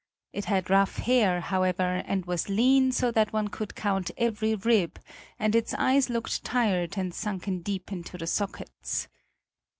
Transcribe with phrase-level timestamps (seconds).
[0.33, 4.99] It had rough hair, however, and was lean, so that one could count every rib
[5.37, 9.07] and its eyes looked tired and sunken deep into the sockets.